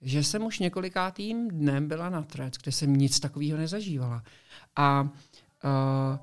[0.00, 4.22] že jsem už několikátým dnem byla na Threads, kde jsem nic takového nezažívala.
[4.76, 6.18] A uh,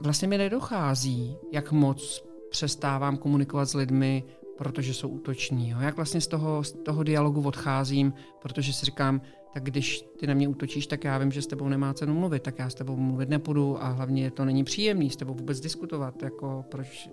[0.00, 4.24] vlastně mi nedochází, jak moc přestávám komunikovat s lidmi,
[4.58, 5.70] protože jsou útoční.
[5.70, 5.78] Jo?
[5.80, 9.20] Jak vlastně z toho, z toho dialogu odcházím, protože si říkám,
[9.54, 12.42] tak když ty na mě útočíš, tak já vím, že s tebou nemá cenu mluvit,
[12.42, 16.22] tak já s tebou mluvit nepůjdu a hlavně to není příjemný s tebou vůbec diskutovat,
[16.22, 17.10] jako proč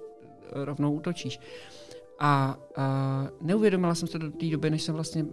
[0.52, 1.40] rovnou útočíš.
[2.20, 5.26] A uh, neuvědomila jsem se do té doby, než jsem vlastně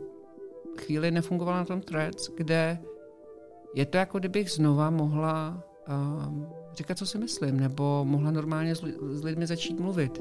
[0.78, 2.78] chvíli nefungovala na tom threads, kde
[3.74, 8.82] je to jako kdybych znova mohla uh, říkat, co si myslím, nebo mohla normálně s,
[9.22, 10.20] lidmi začít mluvit.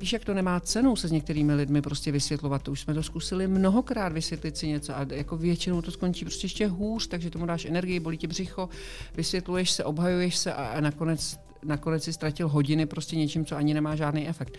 [0.00, 2.62] Víš, jak to nemá cenu se s některými lidmi prostě vysvětlovat.
[2.62, 6.44] To už jsme to zkusili mnohokrát vysvětlit si něco a jako většinou to skončí prostě
[6.44, 8.68] ještě hůř, takže tomu dáš energii, bolí ti břicho,
[9.16, 13.74] vysvětluješ se, obhajuješ se a, a nakonec, nakonec si ztratil hodiny prostě něčím, co ani
[13.74, 14.58] nemá žádný efekt.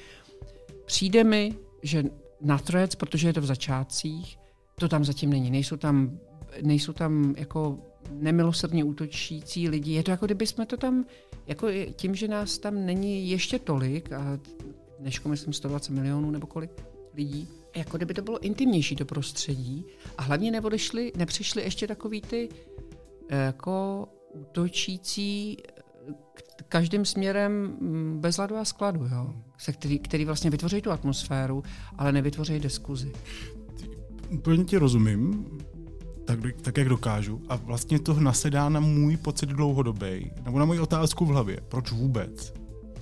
[0.86, 2.03] Přijde mi, že
[2.41, 4.38] na Threads, protože je to v začátcích,
[4.80, 5.52] to tam zatím není.
[5.52, 6.19] Nejsou tam,
[6.62, 7.80] nejsou tam jako
[8.12, 9.93] nemilosrdně útočící lidi.
[9.93, 11.06] Je to jako kdyby jsme to tam,
[11.48, 14.39] jako tím, že nás tam není ještě tolik, a
[15.00, 16.71] dneško myslím 120 milionů nebo kolik
[17.13, 19.86] lidí, jako kdyby to bylo intimnější to prostředí
[20.17, 22.50] a hlavně neodešli, nepřišli ještě takový ty
[23.30, 25.58] eh, jako útočící
[26.69, 29.34] každým směrem mm, bez ladu a skladu, jo?
[29.58, 31.63] Se který, který vlastně vytvoří tu atmosféru,
[31.98, 33.12] ale nevytvoří diskuzi.
[34.30, 35.45] Úplně ti rozumím,
[36.26, 37.41] tak, tak, jak dokážu.
[37.50, 41.60] A vlastně to nasedá na můj pocit dlouhodobý, nebo na moji otázku v hlavě.
[41.69, 42.54] Proč vůbec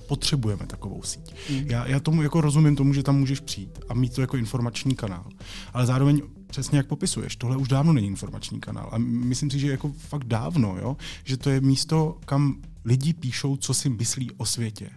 [0.08, 1.34] potřebujeme takovou síť?
[1.50, 1.70] Mm.
[1.70, 4.96] Já, já tomu jako rozumím tomu, že tam můžeš přijít a mít to jako informační
[4.96, 5.24] kanál.
[5.72, 8.88] Ale zároveň přesně jak popisuješ, tohle už dávno není informační kanál.
[8.92, 10.96] A myslím si, že jako fakt dávno, jo?
[11.24, 14.90] že to je místo, kam lidi píšou, co si myslí o světě.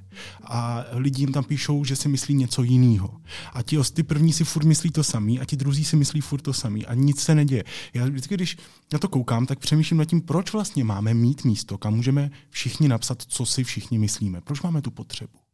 [0.44, 3.22] A lidi jim tam píšou, že si myslí něco jiného.
[3.54, 6.42] A ti, ty první si furt myslí to samý a ti druzí si myslí furt
[6.42, 7.64] to samý a nic se neděje.
[7.94, 8.58] Já vždycky, když
[8.94, 12.88] na to koukám, tak přemýšlím nad tím, proč vlastně máme mít místo, kam můžeme všichni
[12.88, 14.42] napsat, co si všichni myslíme.
[14.42, 15.47] Proč máme tu potřebu?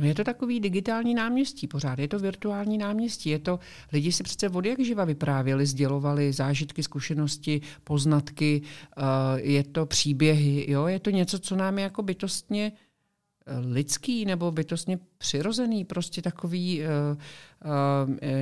[0.00, 3.58] No je to takový digitální náměstí pořád, je to virtuální náměstí, je to,
[3.92, 9.04] lidi si přece od jak živa vyprávěli, sdělovali zážitky, zkušenosti, poznatky, uh,
[9.36, 10.86] je to příběhy, jo?
[10.86, 12.72] je to něco, co nám je jako bytostně
[13.46, 16.86] eh, lidský nebo bytostně přirozený, prostě takový uh,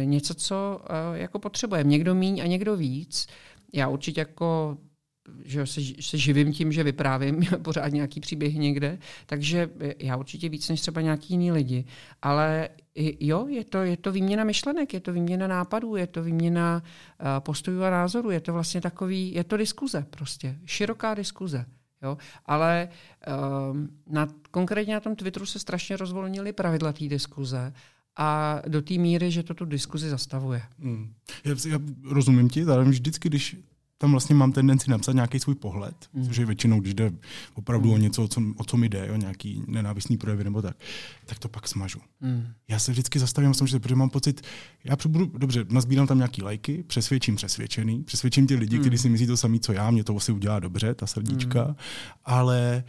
[0.04, 0.80] něco, co
[1.14, 1.90] jako potřebujeme.
[1.90, 3.26] Někdo míň a někdo víc.
[3.72, 4.78] Já určitě jako
[5.44, 10.68] že se, se živím tím, že vyprávím pořád nějaký příběh někde, takže já určitě víc
[10.68, 11.84] než třeba nějaký jiný lidi.
[12.22, 12.68] Ale
[13.20, 17.26] jo, je to, je to výměna myšlenek, je to výměna nápadů, je to výměna uh,
[17.38, 21.66] postojů a názorů, je to vlastně takový, je to diskuze prostě, široká diskuze.
[22.02, 22.18] Jo?
[22.46, 22.88] Ale
[23.70, 27.72] um, na, konkrétně na tom Twitteru se strašně rozvolnily pravidla té diskuze
[28.16, 30.62] a do té míry, že to tu diskuzi zastavuje.
[30.78, 31.12] Hmm.
[31.44, 33.56] Já, já rozumím ti, ale vždycky, když
[33.98, 36.26] tam vlastně mám tendenci napsat nějaký svůj pohled, mm.
[36.26, 37.12] což je většinou, když jde
[37.54, 37.94] opravdu mm.
[37.94, 40.76] o něco, o co, o co mi jde, o nějaký nenávistný projevy nebo tak,
[41.26, 41.98] tak to pak smažu.
[42.20, 42.46] Mm.
[42.68, 44.40] Já se vždycky zastavím že protože mám pocit,
[44.84, 48.80] já budu, dobře, nazbírám tam nějaký lajky, přesvědčím přesvědčený, přesvědčím ty lidi, mm.
[48.80, 51.74] kteří si myslí to samé, co já, mě to asi udělá dobře, ta srdíčka, mm.
[52.24, 52.84] ale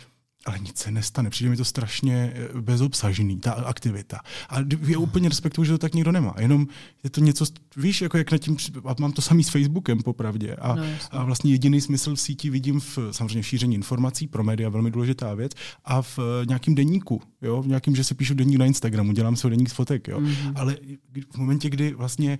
[0.46, 1.30] ale nic se nestane.
[1.30, 4.20] Přijde mi to strašně eh, bezobsažený, ta aktivita.
[4.50, 4.56] A
[4.88, 6.36] já úplně respektuju, že to tak nikdo nemá.
[6.40, 6.68] Jenom
[7.04, 7.46] je to něco,
[7.78, 10.56] víš, jako jak na tím, a mám to samý s Facebookem popravdě.
[10.56, 14.44] A, no, a vlastně jediný smysl v síti vidím v samozřejmě v šíření informací, pro
[14.44, 15.52] média velmi důležitá věc,
[15.86, 19.36] a v eh, nějakém denníku, jo, v nějakém, že se píšu denník na Instagramu, dělám
[19.36, 20.20] se denník z fotek, jo.
[20.20, 20.54] Mm-hmm.
[20.56, 20.78] Ale
[21.32, 22.40] v momentě, kdy vlastně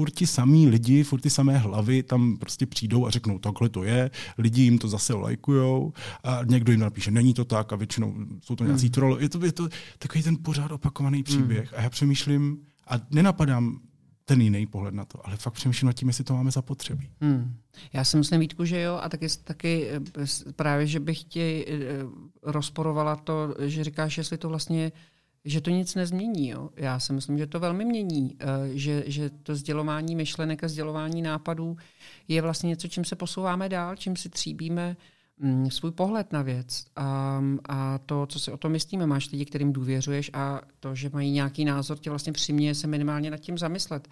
[0.00, 3.84] furt ti samý lidi, furt ty samé hlavy tam prostě přijdou a řeknou, takhle to
[3.84, 5.92] je, lidi jim to zase lajkujou
[6.24, 8.92] a někdo jim napíše, není to tak a většinou jsou to nějací hmm.
[8.92, 9.18] troll.
[9.20, 11.70] Je to, je to takový ten pořád opakovaný příběh.
[11.70, 11.80] Hmm.
[11.80, 12.58] A já přemýšlím,
[12.88, 13.80] a nenapadám
[14.24, 17.08] ten jiný pohled na to, ale fakt přemýšlím nad tím, jestli to máme zapotřebí.
[17.20, 17.56] Hmm.
[17.92, 21.76] Já si myslím, Vítku, že jo, a taky, taky eh, právě, že bych ti eh,
[22.42, 24.92] rozporovala to, že říkáš, jestli to vlastně
[25.44, 26.48] že to nic nezmění.
[26.48, 26.70] Jo?
[26.76, 31.22] Já si myslím, že to velmi mění, eh, že, že to sdělování myšlenek a sdělování
[31.22, 31.76] nápadů
[32.28, 34.96] je vlastně něco, čím se posouváme dál, čím si tříbíme
[35.38, 39.06] mm, svůj pohled na věc a, a to, co si o tom myslíme.
[39.06, 43.30] Máš lidi, kterým důvěřuješ a to, že mají nějaký názor, tě vlastně přiměje se minimálně
[43.30, 44.08] nad tím zamyslet.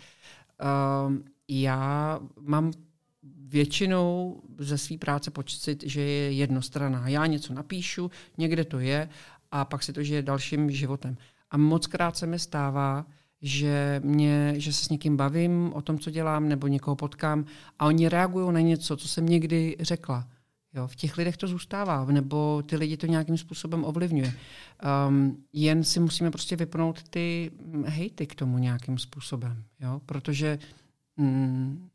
[1.07, 2.73] Um, já mám
[3.49, 7.09] většinou ze své práce pocit, že je jednostranná.
[7.09, 9.09] Já něco napíšu, někde to je
[9.51, 11.17] a pak si to žije dalším životem.
[11.51, 13.07] A moc krát se mi stává,
[13.43, 17.45] že, mě, že se s někým bavím o tom, co dělám, nebo někoho potkám
[17.79, 20.29] a oni reagují na něco, co jsem někdy řekla.
[20.75, 24.35] Jo, v těch lidech to zůstává, nebo ty lidi to nějakým způsobem ovlivňuje.
[25.09, 27.51] Um, jen si musíme prostě vypnout ty
[27.85, 30.01] hejty k tomu nějakým způsobem, jo?
[30.07, 30.59] protože
[31.17, 31.89] mm,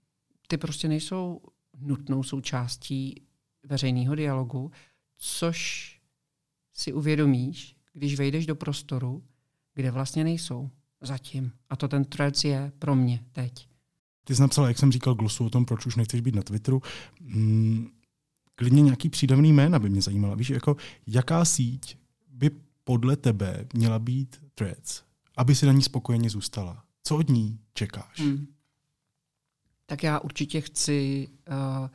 [0.48, 1.42] ty prostě nejsou
[1.80, 3.22] nutnou součástí
[3.64, 4.72] veřejného dialogu,
[5.18, 5.93] což
[6.84, 9.24] si uvědomíš, když vejdeš do prostoru,
[9.74, 10.70] kde vlastně nejsou
[11.02, 11.52] zatím.
[11.70, 13.68] A to ten threads je pro mě teď.
[14.24, 16.82] Ty jsi napsal, jak jsem říkal, glosu o tom, proč už nechceš být na Twitteru.
[17.22, 17.88] Hmm,
[18.56, 20.36] klidně nějaký přídavný jména by mě zajímala.
[20.36, 22.52] Víš, jako jaká síť by
[22.84, 25.04] podle tebe měla být Threads,
[25.38, 26.84] aby si na ní spokojeně zůstala?
[27.04, 28.20] Co od ní čekáš?
[28.20, 28.48] Hmm.
[29.86, 31.90] Tak já určitě chci uh,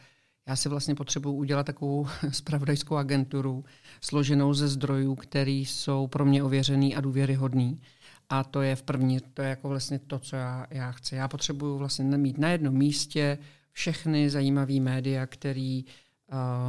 [0.48, 3.64] já si vlastně potřebuji udělat takovou spravodajskou agenturu,
[4.00, 7.80] složenou ze zdrojů, které jsou pro mě ověřený a důvěryhodný.
[8.28, 11.14] A to je v první, to je jako vlastně to, co já, já chci.
[11.14, 13.38] Já potřebuju vlastně mít na jednom místě
[13.72, 15.84] všechny zajímavé média, který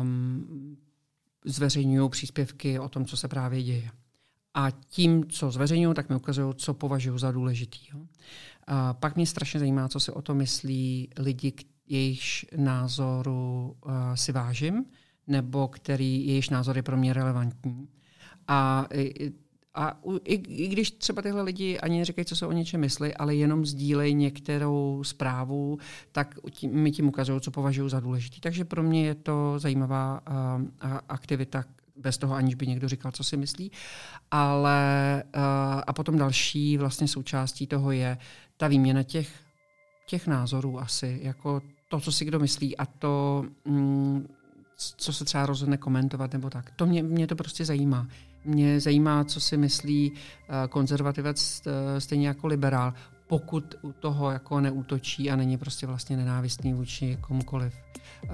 [0.01, 0.77] um,
[1.45, 3.91] zveřejňují příspěvky o tom, co se právě děje.
[4.53, 7.79] A tím, co zveřejňují, tak mi ukazují, co považuji za důležitý.
[8.67, 11.53] A pak mě strašně zajímá, co si o to myslí lidi,
[11.89, 14.85] jejichž názoru uh, si vážím,
[15.27, 17.87] nebo který jejichž názor je pro mě relevantní.
[18.47, 18.87] A,
[19.73, 23.35] a i, i když třeba tyhle lidi ani neříkají, co se o něčem myslí, ale
[23.35, 25.77] jenom sdílejí některou zprávu,
[26.11, 28.41] tak tím, mi tím ukazují, co považuji za důležitý.
[28.41, 31.63] Takže pro mě je to zajímavá uh, aktivita,
[31.95, 33.71] bez toho, aniž by někdo říkal, co si myslí.
[34.31, 35.41] Ale uh,
[35.87, 38.17] a potom další vlastně součástí toho je
[38.57, 39.29] ta výměna těch,
[40.07, 44.27] těch názorů asi, jako to, co si kdo myslí a to, mm,
[44.75, 46.71] co se třeba rozhodne komentovat nebo tak.
[46.75, 48.07] To mě, mě to prostě zajímá.
[48.45, 50.17] Mě zajímá, co si myslí uh,
[50.69, 52.93] konzervativec uh, stejně jako liberál,
[53.27, 57.73] pokud u toho jako neútočí a není prostě vlastně nenávistný vůči komukoliv.
[58.23, 58.29] Uh,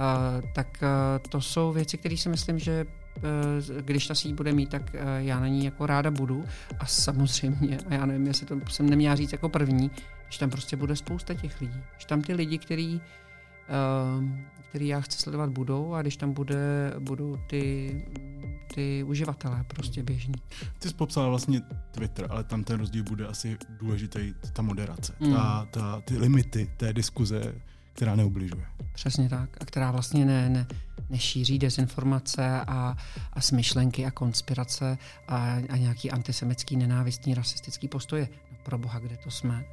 [0.55, 0.83] tak
[1.29, 2.85] to jsou věci, které si myslím, že
[3.17, 6.45] Eh, když ta síť bude mít, tak eh, já na ní jako ráda budu.
[6.79, 9.91] A samozřejmě, a já nevím, jestli to jsem neměla říct jako první,
[10.29, 11.79] že tam prostě bude spousta těch lidí.
[11.97, 13.05] Že tam ty lidi, eh,
[14.69, 18.05] který já chci sledovat, budou a když tam bude, budou ty,
[18.73, 20.33] ty uživatelé prostě běžní.
[20.79, 25.33] Ty jsi popsal vlastně Twitter, ale tam ten rozdíl bude asi důležitý, ta moderace, mm.
[25.33, 27.55] ta, ta, ty limity té diskuze,
[27.93, 28.65] která neubližuje.
[28.93, 29.49] Přesně tak.
[29.61, 30.67] A která vlastně ne, ne,
[31.09, 32.97] nešíří dezinformace a,
[33.33, 34.97] a smyšlenky a konspirace
[35.27, 38.29] a, a nějaký antisemický, nenávistný, rasistický postoje.
[38.51, 39.65] No pro boha, kde to jsme?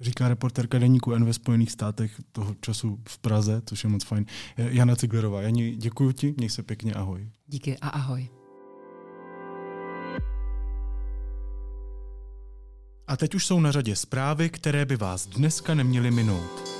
[0.00, 4.26] Říká reporterka deníku N ve Spojených státech toho času v Praze, což je moc fajn.
[4.56, 5.42] Jana Ciglerová.
[5.42, 7.28] Jani, děkuji ti, měj se pěkně, ahoj.
[7.46, 8.28] Díky a ahoj.
[13.06, 16.74] A teď už jsou na řadě zprávy, které by vás dneska neměly minout.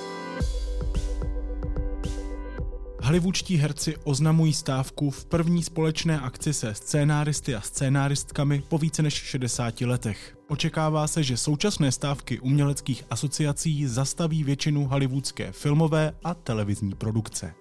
[3.03, 9.15] Hollywoodští herci oznamují stávku v první společné akci se scénáristy a scénáristkami po více než
[9.15, 10.34] 60 letech.
[10.49, 17.55] Očekává se, že současné stávky uměleckých asociací zastaví většinu hollywoodské filmové a televizní produkce.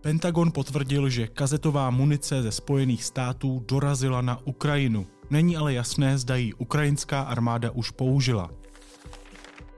[0.00, 5.06] Pentagon potvrdil, že kazetová munice ze Spojených států dorazila na Ukrajinu.
[5.30, 8.50] Není ale jasné, zda ji ukrajinská armáda už použila.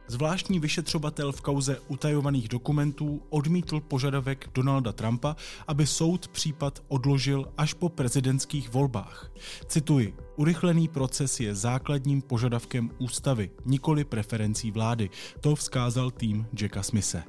[0.08, 7.74] Zvláštní vyšetřovatel v kauze utajovaných dokumentů odmítl požadavek Donalda Trumpa, aby soud případ odložil až
[7.74, 9.30] po prezidentských volbách.
[9.66, 15.10] Cituji, urychlený proces je základním požadavkem ústavy, nikoli preferencí vlády.
[15.40, 17.22] To vzkázal tým Jacka Smise.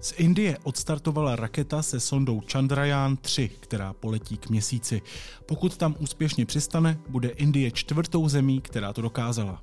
[0.00, 5.02] Z Indie odstartovala raketa se sondou Chandrayaan 3, která poletí k měsíci.
[5.46, 9.60] Pokud tam úspěšně přistane, bude Indie čtvrtou zemí, která to dokázala.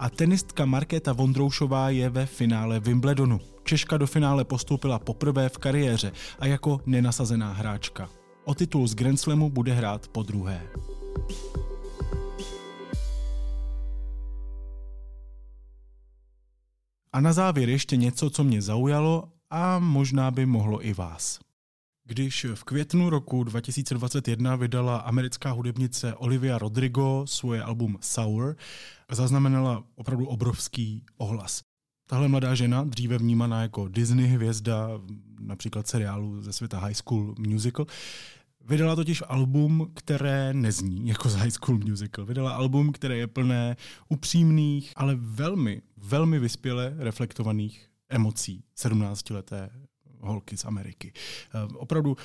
[0.00, 3.40] A tenistka Markéta Vondroušová je ve finále Wimbledonu.
[3.64, 8.08] Češka do finále postoupila poprvé v kariéře a jako nenasazená hráčka.
[8.44, 10.66] O titul z Grand Slamu bude hrát po druhé.
[17.12, 21.38] A na závěr ještě něco, co mě zaujalo a možná by mohlo i vás.
[22.10, 28.56] Když v květnu roku 2021 vydala americká hudebnice Olivia Rodrigo svoje album Sour,
[29.14, 31.62] zaznamenala opravdu obrovský ohlas.
[32.06, 34.88] Tahle mladá žena, dříve vnímaná jako Disney hvězda,
[35.40, 37.86] například seriálu ze světa High School Musical,
[38.64, 42.26] Vydala totiž album, které nezní jako z High School Musical.
[42.26, 43.76] Vydala album, které je plné
[44.08, 49.70] upřímných, ale velmi, velmi vyspěle reflektovaných emocí 17-leté
[50.20, 51.12] holky z Ameriky.
[51.14, 52.16] Eh, opravdu,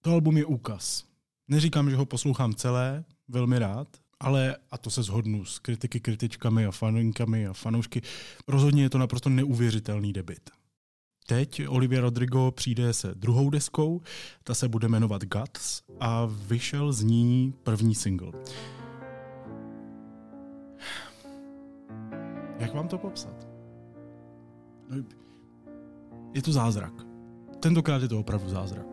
[0.00, 1.04] to album je úkaz.
[1.48, 3.88] Neříkám, že ho poslouchám celé, velmi rád,
[4.20, 8.02] ale, a to se zhodnu s kritiky, kritičkami a faninkami a fanoušky,
[8.48, 10.50] rozhodně je to naprosto neuvěřitelný debit.
[11.26, 14.00] Teď Olivia Rodrigo přijde se druhou deskou,
[14.44, 18.32] ta se bude jmenovat Guts a vyšel z ní první single.
[22.58, 23.48] Jak vám to popsat?
[24.90, 25.04] No,
[26.34, 26.92] je to zázrak.
[27.60, 28.89] Tentokrát je to opravdu zázrak.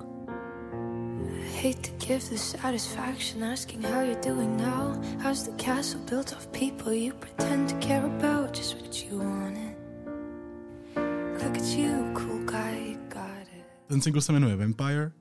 [1.62, 5.02] Hate to give the satisfaction asking how you're doing now.
[5.24, 8.54] How's the castle built of people you pretend to care about?
[8.54, 9.58] Just what you wanted.
[13.88, 15.12] Ten single se jmenuje Vampire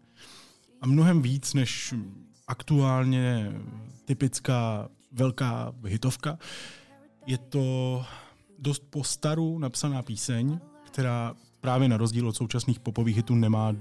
[0.80, 1.94] a mnohem víc než
[2.46, 3.52] aktuálně
[4.04, 6.38] typická velká hitovka.
[7.26, 8.04] Je to
[8.58, 13.72] dost po staru napsaná píseň, která právě na rozdíl od současných popových hitů nemá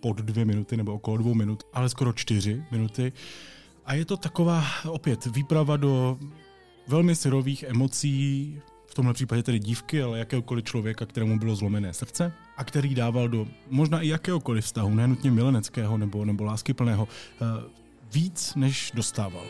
[0.00, 3.12] pod dvě minuty nebo okolo dvou minut, ale skoro čtyři minuty.
[3.84, 6.18] A je to taková opět výprava do
[6.88, 12.32] velmi syrových emocí, v tomhle případě tedy dívky, ale jakéhokoliv člověka, kterému bylo zlomené srdce
[12.56, 17.44] a který dával do možná i jakéhokoliv vztahu, nenutně mileneckého nebo, nebo láskyplného, eh,
[18.12, 19.44] víc, než dostával.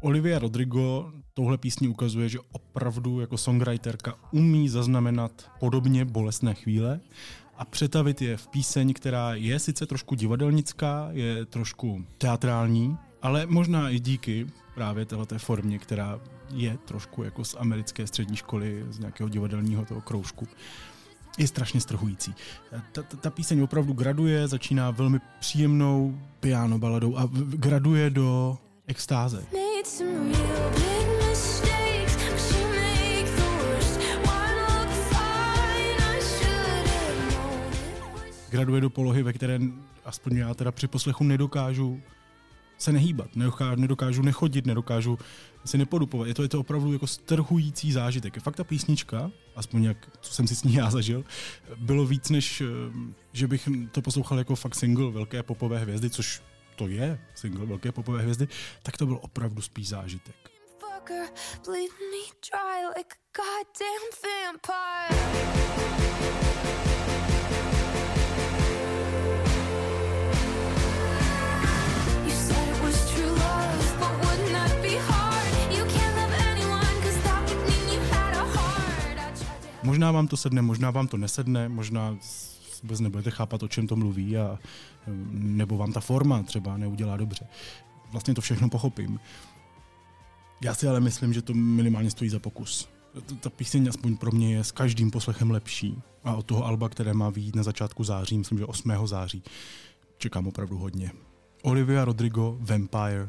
[0.00, 7.00] Olivia Rodrigo touhle písní ukazuje, že opravdu jako songwriterka umí zaznamenat podobně bolestné chvíle
[7.56, 13.90] a přetavit je v píseň, která je sice trošku divadelnická, je trošku teatrální, ale možná
[13.90, 16.20] i díky právě této formě, která
[16.54, 20.48] je trošku jako z americké střední školy, z nějakého divadelního toho kroužku,
[21.38, 22.34] je strašně strhující.
[22.92, 29.44] Ta, ta, ta píseň opravdu graduje, začíná velmi příjemnou piano baladou a graduje do extáze.
[38.50, 39.58] Graduje do polohy, ve které
[40.04, 42.00] aspoň já teda při poslechu nedokážu
[42.82, 43.36] se nehýbat,
[43.76, 45.18] nedokážu, nechodit, nedokážu
[45.64, 46.28] se nepodupovat.
[46.28, 48.42] Je to, je to opravdu jako strhující zážitek.
[48.42, 51.24] Fakt ta písnička, aspoň jak, co jsem si s ní já zažil,
[51.76, 52.66] bylo víc než, eh,
[53.32, 56.42] že bych to poslouchal jako fakt single velké popové hvězdy, což
[56.76, 58.48] to je single velké popové hvězdy,
[58.82, 60.34] tak to byl opravdu spíš zážitek.
[61.64, 65.51] bleed me dry like a goddamn vampire.
[79.82, 82.16] Možná vám to sedne, možná vám to nesedne, možná
[82.82, 84.58] vůbec nebudete chápat, o čem to mluví, a,
[85.30, 87.46] nebo vám ta forma třeba neudělá dobře.
[88.12, 89.20] Vlastně to všechno pochopím.
[90.60, 92.88] Já si ale myslím, že to minimálně stojí za pokus.
[93.40, 96.02] Ta píseň aspoň pro mě je s každým poslechem lepší.
[96.24, 98.92] A od toho alba, které má výjít na začátku září, myslím, že 8.
[99.04, 99.42] září,
[100.18, 101.10] čekám opravdu hodně.
[101.62, 103.28] Olivia Rodrigo, Vampire,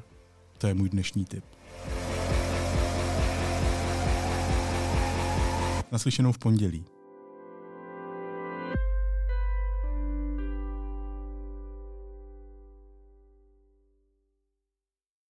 [0.57, 1.43] to je můj dnešní tip.
[5.93, 6.85] Naslyšenou v pondělí.